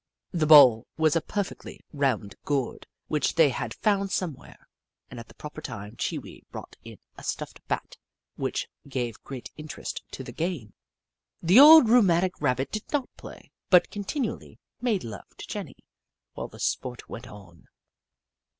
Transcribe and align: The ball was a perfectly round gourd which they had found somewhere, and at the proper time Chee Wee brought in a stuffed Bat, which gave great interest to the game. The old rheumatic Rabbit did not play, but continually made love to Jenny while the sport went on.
The 0.31 0.47
ball 0.47 0.87
was 0.97 1.15
a 1.15 1.21
perfectly 1.21 1.79
round 1.93 2.33
gourd 2.43 2.87
which 3.07 3.35
they 3.35 3.49
had 3.51 3.75
found 3.75 4.09
somewhere, 4.11 4.67
and 5.11 5.19
at 5.19 5.27
the 5.27 5.35
proper 5.35 5.61
time 5.61 5.95
Chee 5.95 6.17
Wee 6.17 6.43
brought 6.49 6.75
in 6.83 6.97
a 7.19 7.23
stuffed 7.23 7.61
Bat, 7.67 7.97
which 8.35 8.67
gave 8.89 9.21
great 9.23 9.51
interest 9.57 10.01
to 10.13 10.23
the 10.23 10.31
game. 10.31 10.73
The 11.43 11.59
old 11.59 11.87
rheumatic 11.87 12.41
Rabbit 12.41 12.71
did 12.71 12.91
not 12.91 13.15
play, 13.15 13.51
but 13.69 13.91
continually 13.91 14.57
made 14.81 15.03
love 15.03 15.37
to 15.37 15.45
Jenny 15.45 15.77
while 16.33 16.47
the 16.47 16.57
sport 16.59 17.07
went 17.07 17.27
on. 17.27 17.67